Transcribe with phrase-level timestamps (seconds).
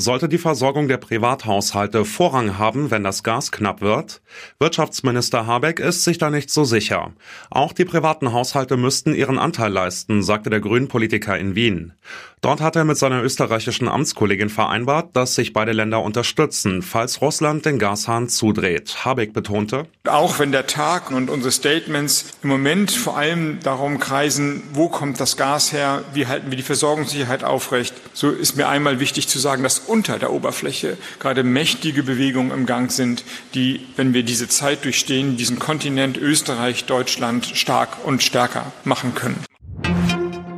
[0.00, 4.22] Sollte die Versorgung der Privathaushalte Vorrang haben, wenn das Gas knapp wird?
[4.58, 7.12] Wirtschaftsminister Habeck ist sich da nicht so sicher.
[7.50, 11.92] Auch die privaten Haushalte müssten ihren Anteil leisten, sagte der Grünen-Politiker in Wien.
[12.40, 17.66] Dort hat er mit seiner österreichischen Amtskollegin vereinbart, dass sich beide Länder unterstützen, falls Russland
[17.66, 19.04] den Gashahn zudreht.
[19.04, 24.62] Habeck betonte, auch wenn der Tag und unsere Statements im Moment vor allem darum kreisen,
[24.72, 29.00] wo kommt das Gas her, wie halten wir die Versorgungssicherheit aufrecht, so ist mir einmal
[29.00, 34.14] wichtig zu sagen, dass unter der Oberfläche gerade mächtige Bewegungen im Gang sind, die, wenn
[34.14, 39.44] wir diese Zeit durchstehen, diesen Kontinent Österreich, Deutschland stark und stärker machen können.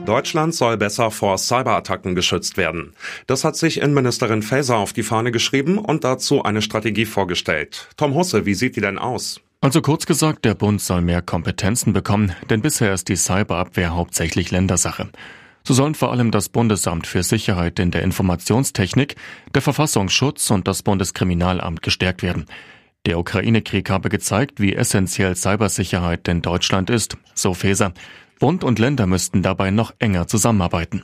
[0.05, 2.93] Deutschland soll besser vor Cyberattacken geschützt werden.
[3.27, 7.89] Das hat sich Innenministerin Faeser auf die Fahne geschrieben und dazu eine Strategie vorgestellt.
[7.97, 9.41] Tom Husse, wie sieht die denn aus?
[9.61, 14.51] Also kurz gesagt, der Bund soll mehr Kompetenzen bekommen, denn bisher ist die Cyberabwehr hauptsächlich
[14.51, 15.09] Ländersache.
[15.65, 19.17] So sollen vor allem das Bundesamt für Sicherheit in der Informationstechnik,
[19.55, 22.47] der Verfassungsschutz und das Bundeskriminalamt gestärkt werden.
[23.07, 27.93] Der Ukraine-Krieg habe gezeigt, wie essentiell Cybersicherheit in Deutschland ist, so Faeser.
[28.39, 31.03] Bund und Länder müssten dabei noch enger zusammenarbeiten.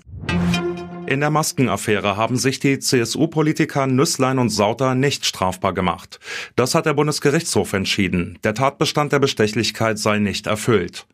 [1.09, 6.21] In der Maskenaffäre haben sich die CSU-Politiker Nüsslein und Sauter nicht strafbar gemacht.
[6.55, 8.39] Das hat der Bundesgerichtshof entschieden.
[8.45, 11.07] Der Tatbestand der Bestechlichkeit sei nicht erfüllt.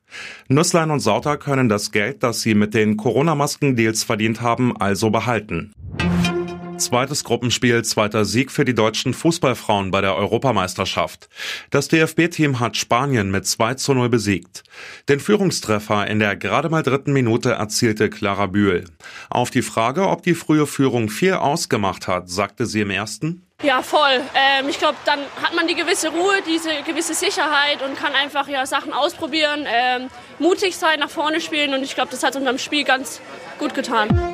[0.48, 5.72] Nüsslein und Sauter können das Geld, das sie mit den Corona-Masken-Deals verdient haben, also behalten.
[6.78, 11.28] Zweites Gruppenspiel, zweiter Sieg für die deutschen Fußballfrauen bei der Europameisterschaft.
[11.70, 14.64] Das DFB-Team hat Spanien mit 2 zu 0 besiegt.
[15.08, 18.84] Den Führungstreffer in der gerade mal dritten Minute erzielte Clara Bühl.
[19.30, 23.46] Auf die Frage, ob die frühe Führung viel ausgemacht hat, sagte sie im ersten.
[23.62, 24.20] Ja, voll.
[24.34, 28.48] Ähm, ich glaube, dann hat man die gewisse Ruhe, diese gewisse Sicherheit und kann einfach
[28.48, 30.08] ja, Sachen ausprobieren, ähm,
[30.40, 33.20] mutig sein, nach vorne spielen und ich glaube, das hat unserem Spiel ganz
[33.58, 34.33] gut getan.